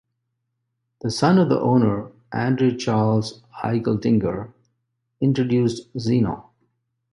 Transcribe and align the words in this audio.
The 1.01 1.11
son 1.11 1.37
of 1.37 1.49
the 1.49 1.59
owner, 1.61 2.11
Andre-Charles 2.33 3.43
Eigeldinger, 3.63 4.51
introduced 5.21 5.89
Zeno. 5.99 6.49